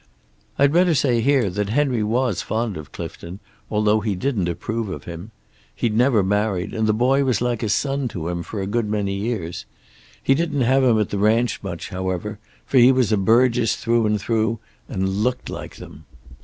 "I'd 0.57 0.73
better 0.73 0.95
say 0.95 1.21
here 1.21 1.51
that 1.51 1.69
Henry 1.69 2.01
was 2.01 2.41
fond 2.41 2.75
of 2.75 2.91
Clifton, 2.91 3.39
although 3.69 3.99
he 3.99 4.15
didn't 4.15 4.49
approve 4.49 4.89
of 4.89 5.03
him. 5.03 5.29
He'd 5.75 5.95
never 5.95 6.23
married, 6.23 6.73
and 6.73 6.87
the 6.87 6.91
boy 6.93 7.23
was 7.23 7.39
like 7.39 7.61
a 7.61 7.69
son 7.69 8.07
to 8.07 8.27
him 8.27 8.41
for 8.41 8.59
a 8.59 8.65
good 8.65 8.89
many 8.89 9.13
years. 9.13 9.67
He 10.23 10.33
didn't 10.33 10.61
have 10.61 10.83
him 10.83 10.99
at 10.99 11.09
the 11.11 11.19
ranch 11.19 11.61
much, 11.61 11.89
however, 11.89 12.39
for 12.65 12.79
he 12.79 12.91
was 12.91 13.11
a 13.11 13.17
Burgess 13.17 13.75
through 13.75 14.07
and 14.07 14.19
through 14.19 14.57
and 14.89 15.07
looked 15.07 15.51
like 15.51 15.75
them. 15.75 16.05